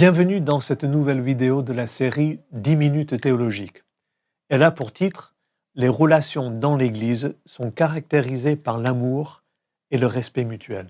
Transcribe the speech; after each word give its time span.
Bienvenue 0.00 0.40
dans 0.40 0.60
cette 0.60 0.84
nouvelle 0.84 1.20
vidéo 1.20 1.60
de 1.60 1.74
la 1.74 1.86
série 1.86 2.40
10 2.52 2.76
minutes 2.76 3.20
théologiques. 3.20 3.84
Elle 4.48 4.62
a 4.62 4.70
pour 4.70 4.94
titre 4.94 5.34
Les 5.74 5.88
relations 5.88 6.50
dans 6.50 6.74
l'Église 6.74 7.34
sont 7.44 7.70
caractérisées 7.70 8.56
par 8.56 8.78
l'amour 8.78 9.42
et 9.90 9.98
le 9.98 10.06
respect 10.06 10.44
mutuel. 10.44 10.88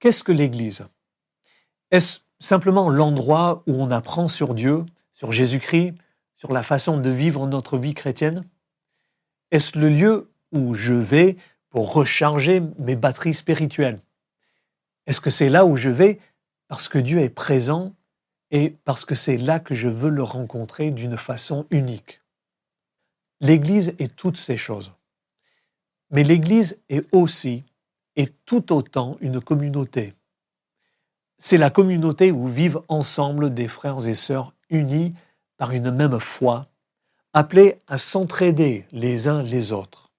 Qu'est-ce 0.00 0.24
que 0.24 0.32
l'Église? 0.32 0.86
Est-ce 1.90 2.20
simplement 2.40 2.88
l'endroit 2.88 3.62
où 3.66 3.74
on 3.74 3.90
apprend 3.90 4.26
sur 4.26 4.54
Dieu, 4.54 4.86
sur 5.12 5.32
Jésus-Christ, 5.32 5.96
sur 6.34 6.54
la 6.54 6.62
façon 6.62 6.96
de 6.96 7.10
vivre 7.10 7.46
notre 7.46 7.76
vie 7.76 7.92
chrétienne? 7.92 8.46
Est-ce 9.50 9.78
le 9.78 9.90
lieu 9.90 10.30
où 10.52 10.72
je 10.72 10.94
vais 10.94 11.36
pour 11.68 11.92
recharger 11.92 12.62
mes 12.78 12.96
batteries 12.96 13.34
spirituelles? 13.34 14.00
Est-ce 15.06 15.22
que 15.22 15.30
c'est 15.30 15.48
là 15.48 15.64
où 15.64 15.76
je 15.76 15.88
vais 15.88 16.20
parce 16.68 16.88
que 16.88 16.98
Dieu 16.98 17.20
est 17.20 17.28
présent 17.28 17.94
et 18.50 18.70
parce 18.84 19.04
que 19.04 19.14
c'est 19.14 19.36
là 19.36 19.60
que 19.60 19.74
je 19.74 19.88
veux 19.88 20.10
le 20.10 20.22
rencontrer 20.22 20.90
d'une 20.90 21.16
façon 21.16 21.66
unique 21.70 22.22
L'Église 23.40 23.94
est 24.00 24.14
toutes 24.16 24.36
ces 24.36 24.56
choses. 24.56 24.92
Mais 26.10 26.24
l'Église 26.24 26.80
est 26.88 27.06
aussi 27.14 27.64
et 28.16 28.28
tout 28.46 28.72
autant 28.72 29.16
une 29.20 29.40
communauté. 29.40 30.14
C'est 31.38 31.58
la 31.58 31.70
communauté 31.70 32.32
où 32.32 32.48
vivent 32.48 32.80
ensemble 32.88 33.54
des 33.54 33.68
frères 33.68 34.08
et 34.08 34.14
sœurs 34.14 34.54
unis 34.70 35.14
par 35.56 35.70
une 35.70 35.92
même 35.92 36.18
foi, 36.18 36.66
appelés 37.32 37.80
à 37.86 37.96
s'entraider 37.96 38.86
les 38.90 39.28
uns 39.28 39.42
les 39.44 39.70
autres. 39.70 40.10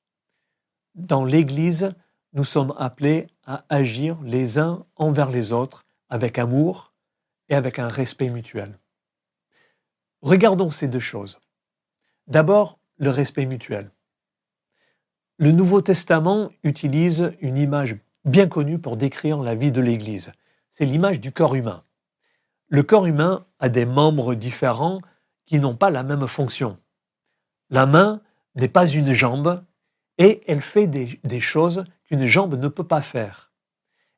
Dans 0.96 1.26
l'Église, 1.26 1.94
nous 2.32 2.46
sommes 2.46 2.74
appelés 2.78 3.28
à 3.46 3.66
agir 3.68 4.18
les 4.24 4.60
uns 4.60 4.86
envers 4.96 5.30
les 5.30 5.52
autres 5.52 5.86
avec 6.10 6.38
amour 6.38 6.94
et 7.50 7.56
avec 7.56 7.80
un 7.80 7.88
respect 7.88 8.30
mutuel. 8.30 8.78
Regardons 10.22 10.72
ces 10.72 10.88
deux 10.88 11.00
choses. 11.00 11.40
D'abord, 12.28 12.80
le 12.98 13.10
respect 13.10 13.46
mutuel. 13.46 13.92
Le 15.38 15.52
Nouveau 15.52 15.82
Testament 15.82 16.52
utilise 16.64 17.32
une 17.40 17.58
image 17.58 17.96
bien 18.26 18.48
connue 18.48 18.80
pour 18.80 18.98
décrire 18.98 19.42
la 19.42 19.56
vie 19.56 19.72
de 19.72 19.82
l'Église. 19.82 20.32
C'est 20.70 20.86
l'image 20.86 21.20
du 21.20 21.32
corps 21.32 21.56
humain. 21.56 21.84
Le 22.68 22.84
corps 22.84 23.06
humain 23.06 23.46
a 23.60 23.70
des 23.70 23.86
membres 23.86 24.36
différents 24.36 25.02
qui 25.46 25.60
n'ont 25.60 25.76
pas 25.76 25.90
la 25.90 26.04
même 26.04 26.28
fonction. 26.28 26.78
La 27.70 27.86
main 27.86 28.22
n'est 28.56 28.68
pas 28.68 28.88
une 28.88 29.14
jambe 29.14 29.64
et 30.18 30.42
elle 30.48 30.62
fait 30.62 30.88
des, 30.88 31.40
choses 31.40 31.86
qu'une 32.06 32.26
jambe 32.26 32.56
ne 32.56 32.68
peut 32.68 32.84
pas 32.84 33.02
faire. 33.02 33.52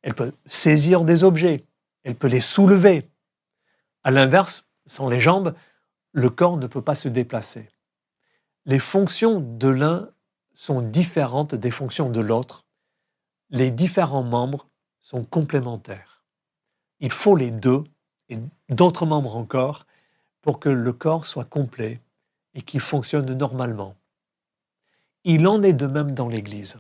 Elle 0.02 0.16
peut 0.16 0.34
saisir 0.48 1.06
des 1.06 1.24
objets, 1.24 1.66
elle 2.04 2.16
peut 2.16 2.28
les 2.28 2.42
soulever. 2.42 3.04
À 4.04 4.12
l'inverse, 4.12 4.66
sans 4.86 5.10
les 5.10 5.20
jambes, 5.20 5.54
le 6.12 6.30
corps 6.30 6.58
ne 6.58 6.68
peut 6.68 6.82
pas 6.82 6.96
se 6.96 7.08
déplacer. 7.08 7.70
Les 8.66 8.80
fonctions 8.80 9.40
de 9.40 9.68
l'un 9.68 10.10
sont 10.54 10.82
différentes 10.82 11.56
des 11.56 11.72
fonctions 11.72 12.10
de 12.10 12.20
l'autre. 12.20 12.66
Les 13.50 13.72
différents 13.72 14.24
membres 14.24 14.68
sont 15.00 15.24
complémentaires. 15.24 16.24
Il 17.00 17.12
faut 17.12 17.36
les 17.36 17.52
deux 17.52 17.84
et 18.30 18.38
d'autres 18.70 19.06
membres 19.06 19.36
encore 19.36 19.86
pour 20.42 20.60
que 20.60 20.70
le 20.70 20.94
corps 20.94 21.26
soit 21.26 21.46
complet 21.46 22.02
et 22.54 22.62
qu'il 22.62 22.80
fonctionne 22.80 23.34
normalement. 23.34 23.96
Il 25.24 25.48
en 25.48 25.62
est 25.64 25.74
de 25.74 25.88
même 25.88 26.12
dans 26.12 26.30
l'Église. 26.30 26.78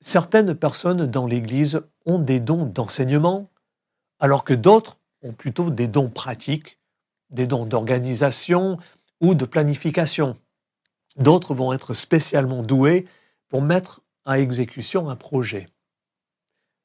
Certaines 0.00 0.54
personnes 0.54 1.06
dans 1.06 1.26
l'Église 1.26 1.80
ont 2.06 2.18
des 2.18 2.40
dons 2.40 2.66
d'enseignement, 2.66 3.50
alors 4.20 4.44
que 4.44 4.54
d'autres 4.54 4.98
ont 5.22 5.32
plutôt 5.32 5.70
des 5.70 5.88
dons 5.88 6.10
pratiques, 6.10 6.78
des 7.30 7.46
dons 7.46 7.66
d'organisation 7.66 8.78
ou 9.20 9.34
de 9.34 9.44
planification. 9.44 10.36
D'autres 11.16 11.54
vont 11.54 11.72
être 11.72 11.94
spécialement 11.94 12.62
doués 12.62 13.06
pour 13.48 13.62
mettre 13.62 14.02
à 14.24 14.38
exécution 14.38 15.08
un 15.08 15.16
projet. 15.16 15.68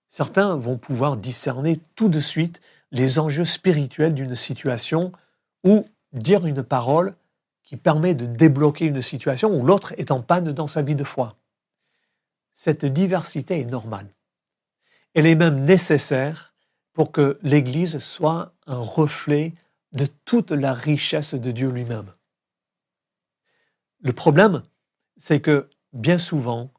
Certains 0.08 0.56
vont 0.56 0.78
pouvoir 0.78 1.18
discerner 1.18 1.80
tout 1.96 2.10
de 2.10 2.20
suite 2.20 2.62
les 2.92 3.20
enjeux 3.20 3.46
spirituels 3.46 4.14
d'une 4.14 4.36
situation 4.36 5.12
ou 5.64 5.86
dire 6.14 6.46
une 6.46 6.64
parole 6.64 7.16
qui 7.64 7.78
permet 7.78 8.16
de 8.16 8.26
débloquer 8.26 8.86
une 8.86 9.02
situation 9.02 9.56
où 9.56 9.64
l'autre 9.64 9.94
est 9.98 10.10
en 10.10 10.22
panne 10.22 10.52
dans 10.52 10.68
sa 10.68 10.82
vie 10.82 10.96
de 10.96 11.04
foi. 11.04 11.36
Cette 12.54 12.86
diversité 12.86 13.60
est 13.60 13.66
normale. 13.66 14.08
Elle 15.14 15.28
est 15.28 15.36
même 15.36 15.64
nécessaire 15.64 16.56
pour 16.94 17.12
que 17.12 17.40
l'Église 17.42 18.00
soit 18.00 18.54
un 18.68 18.80
reflet 18.80 19.54
de 19.92 20.06
toute 20.26 20.52
la 20.52 20.74
richesse 20.74 21.34
de 21.34 21.52
Dieu 21.52 21.70
lui-même. 21.70 22.12
Le 24.02 24.14
problème, 24.14 24.64
c'est 25.18 25.42
que 25.42 25.70
bien 25.94 26.18
souvent, 26.18 26.72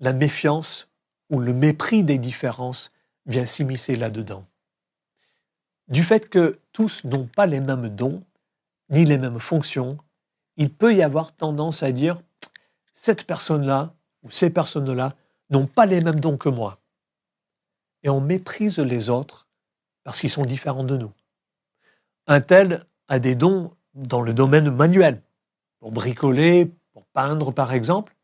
la 0.00 0.12
méfiance 0.12 0.90
ou 1.30 1.40
le 1.40 1.52
mépris 1.52 2.04
des 2.04 2.18
différences 2.18 2.92
vient 3.26 3.44
s'immiscer 3.44 3.94
là-dedans. 3.94 4.46
Du 5.88 6.04
fait 6.04 6.28
que 6.28 6.58
tous 6.72 7.04
n'ont 7.04 7.26
pas 7.26 7.46
les 7.46 7.60
mêmes 7.60 7.88
dons, 7.88 8.22
ni 8.90 9.04
les 9.04 9.18
mêmes 9.18 9.40
fonctions, 9.40 9.98
il 10.56 10.72
peut 10.72 10.94
y 10.94 11.02
avoir 11.02 11.34
tendance 11.34 11.82
à 11.82 11.92
dire 11.92 12.20
cette 12.92 13.24
personne-là 13.26 13.94
ou 14.22 14.30
ces 14.30 14.50
personnes-là 14.50 15.14
n'ont 15.50 15.66
pas 15.66 15.86
les 15.86 16.00
mêmes 16.00 16.20
dons 16.20 16.36
que 16.36 16.48
moi. 16.48 16.80
Et 18.02 18.08
on 18.08 18.20
méprise 18.20 18.78
les 18.78 19.10
autres 19.10 19.47
parce 20.08 20.22
qu'ils 20.22 20.30
sont 20.30 20.40
différents 20.40 20.84
de 20.84 20.96
nous. 20.96 21.12
Un 22.28 22.40
tel 22.40 22.86
a 23.08 23.18
des 23.18 23.34
dons 23.34 23.74
dans 23.92 24.22
le 24.22 24.32
domaine 24.32 24.70
manuel, 24.70 25.20
pour 25.80 25.92
bricoler, 25.92 26.72
pour 26.94 27.04
peindre 27.08 27.52
par 27.52 27.74
exemple, 27.74 28.16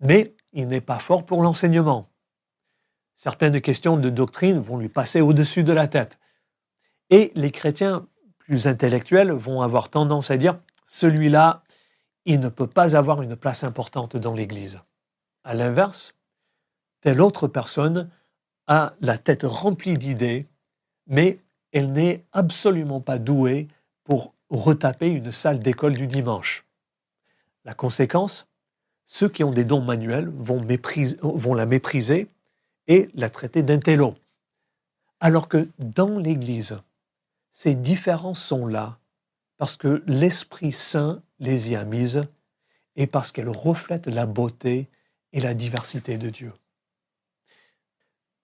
mais 0.00 0.34
il 0.52 0.68
n'est 0.68 0.82
pas 0.82 0.98
fort 0.98 1.24
pour 1.24 1.42
l'enseignement. 1.42 2.10
Certaines 3.14 3.62
questions 3.62 3.96
de 3.96 4.10
doctrine 4.10 4.58
vont 4.58 4.76
lui 4.76 4.90
passer 4.90 5.22
au-dessus 5.22 5.64
de 5.64 5.72
la 5.72 5.88
tête. 5.88 6.18
Et 7.08 7.32
les 7.34 7.50
chrétiens 7.50 8.06
plus 8.36 8.66
intellectuels 8.66 9.32
vont 9.32 9.62
avoir 9.62 9.88
tendance 9.88 10.30
à 10.30 10.36
dire, 10.36 10.60
celui-là, 10.86 11.62
il 12.26 12.40
ne 12.40 12.50
peut 12.50 12.66
pas 12.66 12.94
avoir 12.94 13.22
une 13.22 13.36
place 13.36 13.64
importante 13.64 14.18
dans 14.18 14.34
l'Église. 14.34 14.80
À 15.44 15.54
l'inverse, 15.54 16.14
telle 17.00 17.22
autre 17.22 17.48
personne 17.48 18.10
a 18.66 18.92
la 19.00 19.16
tête 19.16 19.44
remplie 19.44 19.96
d'idées 19.96 20.46
mais 21.06 21.38
elle 21.72 21.92
n'est 21.92 22.24
absolument 22.32 23.00
pas 23.00 23.18
douée 23.18 23.68
pour 24.04 24.34
retaper 24.50 25.08
une 25.08 25.30
salle 25.30 25.60
d'école 25.60 25.96
du 25.96 26.06
dimanche. 26.06 26.64
La 27.64 27.74
conséquence, 27.74 28.48
ceux 29.06 29.28
qui 29.28 29.44
ont 29.44 29.50
des 29.50 29.64
dons 29.64 29.82
manuels 29.82 30.28
vont, 30.28 30.60
vont 31.22 31.54
la 31.54 31.66
mépriser 31.66 32.28
et 32.88 33.08
la 33.14 33.30
traiter 33.30 33.62
d'intello. 33.62 34.14
Alors 35.20 35.48
que 35.48 35.68
dans 35.78 36.18
l'Église, 36.18 36.78
ces 37.52 37.74
différences 37.74 38.42
sont 38.42 38.66
là 38.66 38.98
parce 39.56 39.76
que 39.76 40.02
l'Esprit 40.06 40.72
Saint 40.72 41.22
les 41.38 41.70
y 41.70 41.76
a 41.76 41.84
mises 41.84 42.24
et 42.96 43.06
parce 43.06 43.32
qu'elles 43.32 43.48
reflètent 43.48 44.06
la 44.06 44.26
beauté 44.26 44.88
et 45.32 45.40
la 45.40 45.54
diversité 45.54 46.18
de 46.18 46.30
Dieu. 46.30 46.52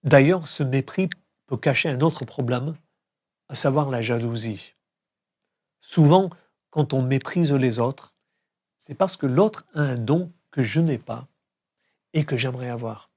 D'ailleurs, 0.03 0.47
ce 0.47 0.63
mépris 0.63 1.09
cacher 1.57 1.89
un 1.89 2.01
autre 2.01 2.25
problème, 2.25 2.75
à 3.47 3.55
savoir 3.55 3.89
la 3.89 4.01
jalousie. 4.01 4.75
Souvent, 5.81 6.29
quand 6.69 6.93
on 6.93 7.01
méprise 7.01 7.53
les 7.53 7.79
autres, 7.79 8.13
c'est 8.79 8.93
parce 8.95 9.17
que 9.17 9.25
l'autre 9.25 9.65
a 9.73 9.81
un 9.81 9.97
don 9.97 10.31
que 10.51 10.63
je 10.63 10.79
n'ai 10.79 10.97
pas 10.97 11.27
et 12.13 12.25
que 12.25 12.37
j'aimerais 12.37 12.69
avoir. 12.69 13.09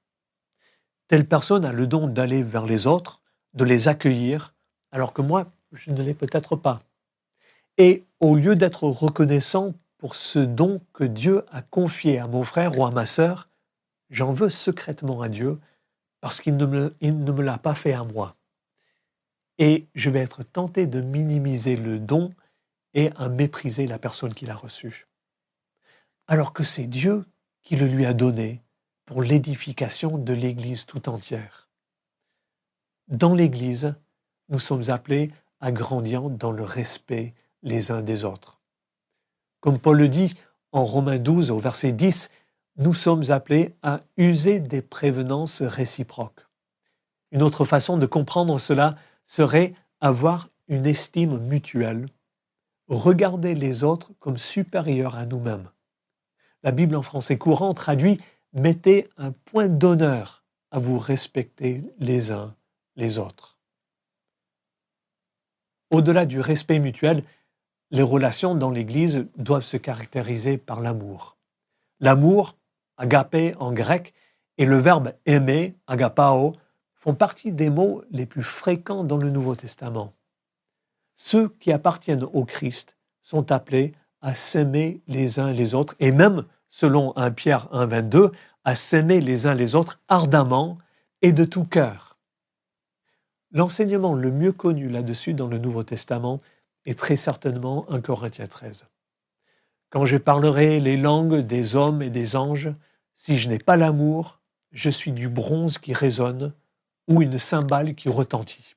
Telle 1.07 1.27
personne 1.27 1.65
a 1.65 1.73
le 1.73 1.87
don 1.87 2.07
d'aller 2.07 2.43
vers 2.43 2.65
les 2.65 2.87
autres, 2.87 3.21
de 3.53 3.63
les 3.63 3.87
accueillir, 3.87 4.55
alors 4.91 5.13
que 5.13 5.21
moi, 5.21 5.51
je 5.71 5.91
ne 5.91 6.01
l'ai 6.01 6.13
peut-être 6.13 6.55
pas. 6.55 6.81
Et 7.77 8.03
au 8.19 8.35
lieu 8.35 8.55
d'être 8.55 8.83
reconnaissant 8.83 9.73
pour 9.97 10.15
ce 10.15 10.39
don 10.39 10.81
que 10.93 11.03
Dieu 11.03 11.45
a 11.51 11.61
confié 11.61 12.19
à 12.19 12.27
mon 12.27 12.43
frère 12.43 12.77
ou 12.77 12.85
à 12.85 12.91
ma 12.91 13.05
sœur, 13.05 13.49
j'en 14.09 14.31
veux 14.31 14.49
secrètement 14.49 15.21
à 15.21 15.29
Dieu 15.29 15.59
parce 16.23 16.39
qu'il 16.39 16.55
ne 16.55 16.65
me, 16.65 17.41
l'a 17.41 17.57
pas 17.57 17.75
fait 17.75 17.91
à 17.91 18.05
moi. 18.05 18.37
Et 19.57 19.89
je 19.93 20.09
vais 20.09 20.21
être 20.21 20.41
tenté 20.41 20.87
de 20.87 21.01
minimiser 21.01 21.75
le 21.75 21.99
don 21.99 22.33
et 22.93 23.11
à 23.17 23.27
mépriser 23.27 23.87
la 23.87 23.99
personne 23.99 24.33
qui 24.33 24.45
l'a 24.45 24.55
reçu. 24.55 25.09
Alors 26.27 26.53
que 26.53 26.63
c'est 26.63 26.87
Dieu 26.87 27.25
qui 27.61 27.75
le 27.75 27.87
lui 27.87 28.05
a 28.05 28.13
donné 28.13 28.61
pour 29.03 29.21
l'édification 29.21 30.17
de 30.17 30.31
l'Église 30.31 30.85
tout 30.85 31.09
entière. 31.09 31.67
Dans 33.09 33.35
l'Église, 33.35 33.93
nous 34.47 34.59
sommes 34.59 34.89
appelés 34.89 35.29
à 35.59 35.73
grandir 35.73 36.29
dans 36.29 36.53
le 36.53 36.63
respect 36.63 37.33
les 37.63 37.91
uns 37.91 38.01
des 38.01 38.23
autres. 38.23 38.61
Comme 39.59 39.77
Paul 39.77 39.97
le 39.97 40.07
dit 40.07 40.35
en 40.71 40.85
Romains 40.85 41.19
12 41.19 41.51
au 41.51 41.59
verset 41.59 41.91
10, 41.91 42.31
nous 42.77 42.93
sommes 42.93 43.29
appelés 43.29 43.75
à 43.83 44.01
user 44.17 44.59
des 44.59 44.81
prévenances 44.81 45.61
réciproques. 45.61 46.47
Une 47.31 47.43
autre 47.43 47.65
façon 47.65 47.97
de 47.97 48.05
comprendre 48.05 48.59
cela 48.59 48.95
serait 49.25 49.73
avoir 50.01 50.49
une 50.67 50.85
estime 50.85 51.37
mutuelle, 51.37 52.07
regarder 52.87 53.55
les 53.55 53.83
autres 53.83 54.11
comme 54.19 54.37
supérieurs 54.37 55.15
à 55.15 55.25
nous-mêmes. 55.25 55.69
La 56.63 56.71
Bible 56.71 56.95
en 56.95 57.01
français 57.01 57.37
courant 57.37 57.73
traduit 57.73 58.19
Mettez 58.53 59.09
un 59.17 59.31
point 59.31 59.67
d'honneur 59.67 60.43
à 60.69 60.77
vous 60.77 60.99
respecter 60.99 61.83
les 61.97 62.31
uns 62.31 62.55
les 62.95 63.17
autres. 63.17 63.57
Au-delà 65.89 66.27
du 66.27 66.39
respect 66.39 66.77
mutuel, 66.77 67.23
les 67.89 68.03
relations 68.03 68.53
dans 68.53 68.69
l'Église 68.69 69.25
doivent 69.37 69.65
se 69.65 69.77
caractériser 69.77 70.57
par 70.57 70.81
l'amour. 70.81 71.37
L'amour, 71.99 72.55
agapé 72.97 73.55
en 73.59 73.71
grec, 73.71 74.13
et 74.57 74.65
le 74.65 74.77
verbe 74.77 75.13
aimer, 75.25 75.75
agapao, 75.87 76.53
font 76.93 77.15
partie 77.15 77.51
des 77.51 77.69
mots 77.69 78.03
les 78.11 78.25
plus 78.25 78.43
fréquents 78.43 79.03
dans 79.03 79.17
le 79.17 79.29
Nouveau 79.29 79.55
Testament. 79.55 80.13
Ceux 81.15 81.49
qui 81.59 81.71
appartiennent 81.71 82.23
au 82.23 82.45
Christ 82.45 82.97
sont 83.21 83.51
appelés 83.51 83.93
à 84.21 84.35
s'aimer 84.35 85.01
les 85.07 85.39
uns 85.39 85.51
les 85.51 85.73
autres, 85.73 85.95
et 85.99 86.11
même, 86.11 86.45
selon 86.69 87.15
1 87.17 87.31
Pierre 87.31 87.67
1, 87.73 87.85
22, 87.87 88.31
à 88.63 88.75
s'aimer 88.75 89.19
les 89.19 89.47
uns 89.47 89.53
les 89.53 89.75
autres 89.75 89.99
ardemment 90.07 90.77
et 91.21 91.33
de 91.33 91.45
tout 91.45 91.65
cœur. 91.65 92.17
L'enseignement 93.51 94.13
le 94.13 94.31
mieux 94.31 94.51
connu 94.51 94.89
là-dessus 94.89 95.33
dans 95.33 95.47
le 95.47 95.57
Nouveau 95.57 95.83
Testament 95.83 96.41
est 96.85 96.97
très 96.97 97.15
certainement 97.15 97.85
1 97.89 98.01
Corinthiens 98.01 98.47
13. 98.47 98.87
Quand 99.93 100.05
je 100.05 100.17
parlerai 100.17 100.79
les 100.79 100.97
langues 100.97 101.41
des 101.41 101.75
hommes 101.75 102.01
et 102.01 102.09
des 102.09 102.35
anges, 102.35 102.73
si 103.13 103.37
je 103.37 103.47
n'ai 103.47 103.59
pas 103.59 103.77
l'amour, 103.77 104.39
je 104.71 104.89
suis 104.89 105.11
du 105.11 105.29
bronze 105.29 105.77
qui 105.77 105.93
résonne 105.93 106.51
ou 107.07 107.21
une 107.21 107.37
cymbale 107.37 107.93
qui 107.93 108.09
retentit. 108.09 108.75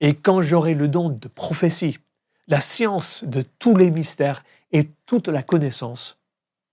Et 0.00 0.14
quand 0.14 0.42
j'aurai 0.42 0.74
le 0.74 0.86
don 0.86 1.08
de 1.08 1.28
prophétie, 1.28 1.98
la 2.46 2.60
science 2.60 3.24
de 3.24 3.40
tous 3.40 3.74
les 3.74 3.90
mystères 3.90 4.44
et 4.70 4.90
toute 5.06 5.28
la 5.28 5.42
connaissance, 5.42 6.18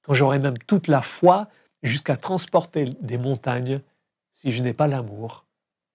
quand 0.01 0.13
j'aurai 0.13 0.39
même 0.39 0.57
toute 0.57 0.89
la 0.89 1.01
foi 1.01 1.47
jusqu'à 1.81 2.17
transporter 2.17 2.83
des 2.99 3.17
montagnes, 3.17 3.79
si 4.33 4.51
je 4.51 4.61
n'ai 4.63 4.73
pas 4.73 4.89
l'amour, 4.89 5.45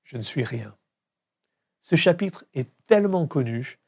je 0.05 0.17
ne 0.17 0.23
suis 0.23 0.45
rien. 0.45 0.75
Ce 1.83 1.95
chapitre 1.95 2.47
est 2.55 2.71
tellement 2.87 3.27
connu 3.27 3.79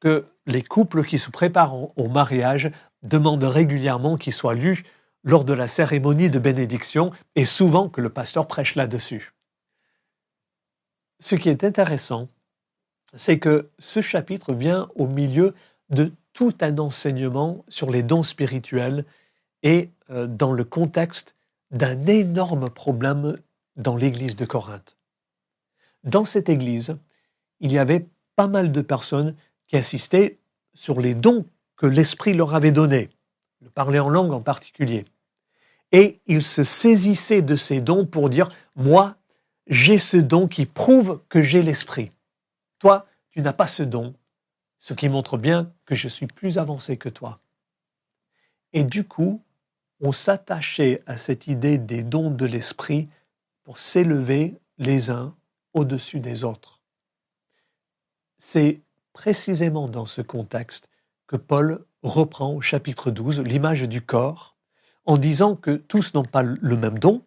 que 0.00 0.24
les 0.46 0.62
couples 0.62 1.04
qui 1.04 1.18
se 1.18 1.30
préparent 1.30 1.74
au 1.98 2.08
mariage 2.08 2.70
demandent 3.02 3.44
régulièrement 3.44 4.16
qu'il 4.16 4.32
soit 4.32 4.54
lu 4.54 4.84
lors 5.24 5.44
de 5.44 5.52
la 5.52 5.68
cérémonie 5.68 6.30
de 6.30 6.38
bénédiction 6.38 7.12
et 7.34 7.44
souvent 7.44 7.88
que 7.88 8.00
le 8.00 8.10
pasteur 8.10 8.46
prêche 8.46 8.74
là-dessus. 8.74 9.32
Ce 11.20 11.34
qui 11.34 11.48
est 11.48 11.64
intéressant, 11.64 12.28
c'est 13.14 13.38
que 13.38 13.70
ce 13.78 14.00
chapitre 14.00 14.54
vient 14.54 14.88
au 14.94 15.06
milieu 15.06 15.54
de 15.90 16.12
tout 16.32 16.54
un 16.60 16.78
enseignement 16.78 17.64
sur 17.68 17.90
les 17.90 18.02
dons 18.02 18.22
spirituels 18.22 19.04
et 19.62 19.90
euh, 20.10 20.26
dans 20.26 20.52
le 20.52 20.64
contexte 20.64 21.34
d'un 21.70 22.06
énorme 22.06 22.70
problème 22.70 23.38
dans 23.76 23.96
l'église 23.96 24.36
de 24.36 24.44
Corinthe. 24.44 24.96
Dans 26.04 26.24
cette 26.24 26.48
église, 26.48 26.98
il 27.60 27.72
y 27.72 27.78
avait 27.78 28.06
pas 28.36 28.46
mal 28.46 28.70
de 28.70 28.80
personnes 28.80 29.34
qui 29.66 29.76
insistaient 29.76 30.38
sur 30.74 31.00
les 31.00 31.14
dons 31.14 31.44
que 31.78 31.86
l'Esprit 31.86 32.34
leur 32.34 32.54
avait 32.54 32.72
donnés, 32.72 33.08
le 33.62 33.70
parler 33.70 34.00
en 34.00 34.10
langue 34.10 34.32
en 34.32 34.42
particulier. 34.42 35.06
Et 35.92 36.20
ils 36.26 36.42
se 36.42 36.64
saisissaient 36.64 37.40
de 37.40 37.56
ces 37.56 37.80
dons 37.80 38.04
pour 38.04 38.28
dire, 38.28 38.50
moi, 38.76 39.16
j'ai 39.68 39.98
ce 39.98 40.18
don 40.18 40.48
qui 40.48 40.66
prouve 40.66 41.22
que 41.30 41.40
j'ai 41.40 41.62
l'Esprit. 41.62 42.12
Toi, 42.78 43.06
tu 43.30 43.40
n'as 43.40 43.52
pas 43.52 43.68
ce 43.68 43.84
don, 43.84 44.14
ce 44.78 44.92
qui 44.92 45.08
montre 45.08 45.38
bien 45.38 45.72
que 45.86 45.94
je 45.94 46.08
suis 46.08 46.26
plus 46.26 46.58
avancé 46.58 46.98
que 46.98 47.08
toi. 47.08 47.40
Et 48.72 48.84
du 48.84 49.04
coup, 49.04 49.42
on 50.00 50.12
s'attachait 50.12 51.02
à 51.06 51.16
cette 51.16 51.46
idée 51.46 51.78
des 51.78 52.02
dons 52.02 52.30
de 52.30 52.44
l'Esprit 52.44 53.08
pour 53.62 53.78
s'élever 53.78 54.58
les 54.78 55.10
uns 55.10 55.34
au-dessus 55.74 56.20
des 56.20 56.44
autres. 56.44 56.80
C'est 58.36 58.80
précisément 59.12 59.88
dans 59.88 60.06
ce 60.06 60.22
contexte 60.22 60.88
que 61.28 61.36
Paul 61.36 61.84
reprend 62.02 62.54
au 62.54 62.60
chapitre 62.60 63.12
12 63.12 63.42
l'image 63.42 63.82
du 63.82 64.00
corps 64.00 64.56
en 65.04 65.18
disant 65.18 65.54
que 65.54 65.70
tous 65.70 66.14
n'ont 66.14 66.24
pas 66.24 66.42
le 66.42 66.76
même 66.76 66.98
don, 66.98 67.22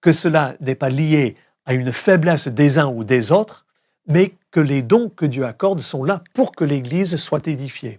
que 0.00 0.12
cela 0.12 0.56
n'est 0.60 0.74
pas 0.74 0.88
lié 0.88 1.36
à 1.66 1.74
une 1.74 1.92
faiblesse 1.92 2.48
des 2.48 2.78
uns 2.78 2.86
ou 2.86 3.04
des 3.04 3.32
autres, 3.32 3.66
mais 4.06 4.34
que 4.50 4.60
les 4.60 4.82
dons 4.82 5.10
que 5.10 5.26
Dieu 5.26 5.44
accorde 5.44 5.80
sont 5.80 6.04
là 6.04 6.22
pour 6.32 6.52
que 6.52 6.64
l'Église 6.64 7.16
soit 7.16 7.46
édifiée. 7.48 7.98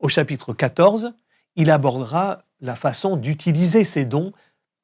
Au 0.00 0.08
chapitre 0.08 0.52
14, 0.52 1.14
il 1.54 1.70
abordera 1.70 2.44
la 2.60 2.76
façon 2.76 3.16
d'utiliser 3.16 3.84
ces 3.84 4.04
dons 4.04 4.32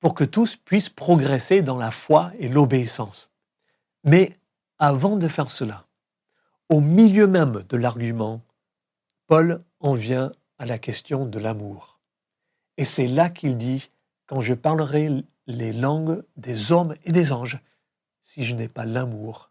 pour 0.01 0.15
que 0.15 0.25
tous 0.25 0.57
puissent 0.57 0.89
progresser 0.89 1.61
dans 1.61 1.77
la 1.77 1.91
foi 1.91 2.33
et 2.39 2.49
l'obéissance. 2.49 3.31
Mais 4.05 4.39
avant 4.79 5.17
de 5.17 5.29
faire 5.29 5.51
cela, 5.51 5.87
au 6.69 6.81
milieu 6.81 7.27
même 7.27 7.65
de 7.69 7.77
l'argument, 7.77 8.41
Paul 9.27 9.63
en 9.81 9.95
vient 9.95 10.33
à 10.59 10.67
la 10.67 10.79
question 10.79 11.27
de 11.27 11.39
l'amour. 11.39 11.99
Et 12.77 12.85
c'est 12.85 13.07
là 13.07 13.31
qu'il 13.31 13.57
dit, 13.57 13.91
quand 14.27 14.41
je 14.41 14.55
parlerai 14.55 15.11
les 15.47 15.73
langues 15.73 16.23
des 16.37 16.73
hommes 16.73 16.95
et 17.05 17.13
des 17.13 17.33
anges, 17.33 17.61
si 18.23 18.45
je 18.45 18.55
n'ai 18.55 18.69
pas 18.69 18.85
l'amour, 18.85 19.51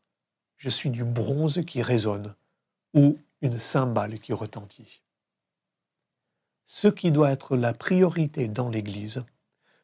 je 0.57 0.69
suis 0.69 0.89
du 0.89 1.03
bronze 1.03 1.61
qui 1.65 1.81
résonne 1.81 2.35
ou 2.93 3.17
une 3.41 3.59
cymbale 3.59 4.19
qui 4.19 4.33
retentit 4.33 5.01
ce 6.73 6.87
qui 6.87 7.11
doit 7.11 7.31
être 7.31 7.57
la 7.57 7.73
priorité 7.73 8.47
dans 8.47 8.69
l'Église, 8.69 9.25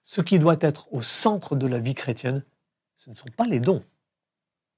ce 0.06 0.22
qui 0.22 0.39
doit 0.39 0.56
être 0.62 0.88
au 0.94 1.01
centre 1.01 1.57
de 1.57 1.68
la 1.68 1.80
vie 1.80 1.95
chrétienne, 1.95 2.45
ce 2.95 3.10
ne 3.10 3.16
sont 3.16 3.28
pas 3.36 3.45
les 3.45 3.60
dons. 3.60 3.84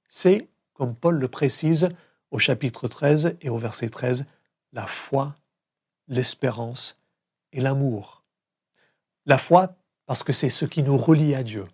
C'est, 0.08 0.48
comme 0.74 0.96
Paul 0.96 1.20
le 1.20 1.28
précise 1.28 1.90
au 2.32 2.40
chapitre 2.40 2.88
13 2.88 3.38
et 3.42 3.50
au 3.50 3.60
verset 3.60 3.90
13, 3.90 4.26
la 4.74 4.88
foi, 4.88 5.36
l'espérance 6.08 7.00
et 7.52 7.62
l'amour. 7.62 8.24
La 9.26 9.38
foi 9.38 9.76
parce 10.06 10.24
que 10.24 10.34
c'est 10.34 10.50
ce 10.50 10.66
qui 10.66 10.84
nous 10.84 10.98
relie 10.98 11.36
à 11.36 11.44
Dieu. 11.44 11.68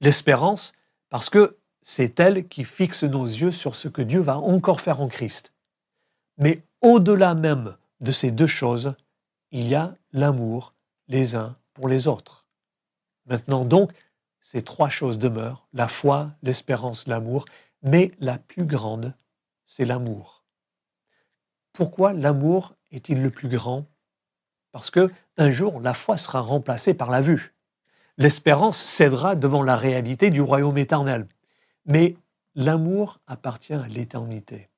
L'espérance 0.00 0.72
parce 1.08 1.30
que 1.30 1.56
c'est 1.82 2.18
elle 2.18 2.48
qui 2.48 2.64
fixe 2.64 3.04
nos 3.04 3.24
yeux 3.24 3.50
sur 3.50 3.76
ce 3.76 3.88
que 3.88 4.02
Dieu 4.02 4.20
va 4.20 4.38
encore 4.38 4.80
faire 4.80 5.00
en 5.00 5.08
Christ. 5.08 5.52
Mais 6.38 6.62
au-delà 6.80 7.34
même 7.34 7.76
de 8.00 8.12
ces 8.12 8.30
deux 8.30 8.46
choses, 8.46 8.94
il 9.50 9.68
y 9.68 9.74
a 9.74 9.94
l'amour 10.12 10.74
les 11.08 11.36
uns 11.36 11.56
pour 11.74 11.88
les 11.88 12.08
autres. 12.08 12.46
Maintenant 13.26 13.64
donc, 13.64 13.92
ces 14.40 14.62
trois 14.62 14.88
choses 14.88 15.18
demeurent, 15.18 15.66
la 15.72 15.88
foi, 15.88 16.30
l'espérance, 16.42 17.06
l'amour, 17.06 17.44
mais 17.82 18.12
la 18.18 18.38
plus 18.38 18.64
grande, 18.64 19.14
c'est 19.64 19.84
l'amour. 19.84 20.44
Pourquoi 21.76 22.14
l'amour 22.14 22.74
est-il 22.90 23.22
le 23.22 23.30
plus 23.30 23.50
grand? 23.50 23.84
Parce 24.72 24.90
que 24.90 25.10
un 25.36 25.50
jour, 25.50 25.78
la 25.78 25.92
foi 25.92 26.16
sera 26.16 26.40
remplacée 26.40 26.94
par 26.94 27.10
la 27.10 27.20
vue. 27.20 27.54
L'espérance 28.16 28.78
cédera 28.78 29.36
devant 29.36 29.62
la 29.62 29.76
réalité 29.76 30.30
du 30.30 30.40
royaume 30.40 30.78
éternel. 30.78 31.26
Mais 31.84 32.16
l'amour 32.54 33.20
appartient 33.26 33.74
à 33.74 33.88
l'éternité. 33.88 34.70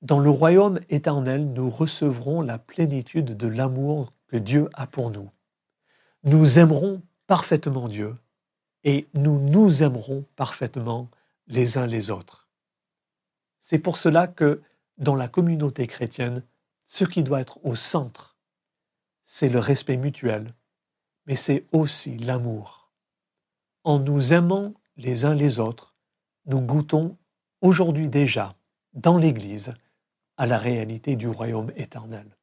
Dans 0.00 0.20
le 0.20 0.30
royaume 0.30 0.80
éternel, 0.88 1.52
nous 1.52 1.68
recevrons 1.68 2.40
la 2.40 2.58
plénitude 2.58 3.36
de 3.36 3.46
l'amour 3.46 4.10
que 4.28 4.38
Dieu 4.38 4.70
a 4.72 4.86
pour 4.86 5.10
nous. 5.10 5.30
Nous 6.22 6.58
aimerons 6.58 7.02
parfaitement 7.26 7.88
Dieu 7.88 8.16
et 8.84 9.06
nous 9.12 9.38
nous 9.38 9.82
aimerons 9.82 10.24
parfaitement 10.34 11.10
les 11.46 11.76
uns 11.76 11.86
les 11.86 12.10
autres. 12.10 12.48
C'est 13.60 13.78
pour 13.78 13.98
cela 13.98 14.26
que 14.26 14.62
dans 14.98 15.14
la 15.14 15.28
communauté 15.28 15.86
chrétienne, 15.86 16.42
ce 16.86 17.04
qui 17.04 17.22
doit 17.22 17.40
être 17.40 17.64
au 17.64 17.74
centre, 17.74 18.36
c'est 19.24 19.48
le 19.48 19.58
respect 19.58 19.96
mutuel, 19.96 20.54
mais 21.26 21.36
c'est 21.36 21.66
aussi 21.72 22.16
l'amour. 22.18 22.92
En 23.82 23.98
nous 23.98 24.32
aimant 24.32 24.74
les 24.96 25.24
uns 25.24 25.34
les 25.34 25.60
autres, 25.60 25.94
nous 26.46 26.60
goûtons 26.60 27.16
aujourd'hui 27.60 28.08
déjà, 28.08 28.54
dans 28.92 29.18
l'Église, 29.18 29.74
à 30.36 30.46
la 30.46 30.58
réalité 30.58 31.16
du 31.16 31.28
royaume 31.28 31.72
éternel. 31.76 32.36